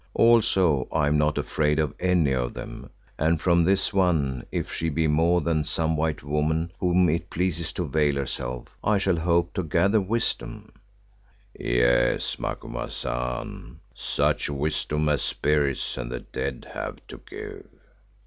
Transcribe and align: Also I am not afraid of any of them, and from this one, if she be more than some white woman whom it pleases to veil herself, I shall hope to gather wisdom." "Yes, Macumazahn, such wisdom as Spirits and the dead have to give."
Also 0.15 0.87
I 0.91 1.05
am 1.09 1.19
not 1.19 1.37
afraid 1.37 1.77
of 1.77 1.93
any 1.99 2.31
of 2.33 2.55
them, 2.55 2.89
and 3.19 3.39
from 3.39 3.63
this 3.63 3.93
one, 3.93 4.43
if 4.51 4.73
she 4.73 4.89
be 4.89 5.05
more 5.05 5.41
than 5.41 5.63
some 5.63 5.95
white 5.95 6.23
woman 6.23 6.71
whom 6.79 7.07
it 7.07 7.29
pleases 7.29 7.71
to 7.73 7.85
veil 7.85 8.15
herself, 8.15 8.75
I 8.83 8.97
shall 8.97 9.17
hope 9.17 9.53
to 9.53 9.61
gather 9.63 10.01
wisdom." 10.01 10.71
"Yes, 11.53 12.39
Macumazahn, 12.39 13.79
such 13.93 14.49
wisdom 14.49 15.07
as 15.07 15.21
Spirits 15.21 15.95
and 15.99 16.11
the 16.11 16.21
dead 16.21 16.71
have 16.73 16.97
to 17.05 17.21
give." 17.29 17.67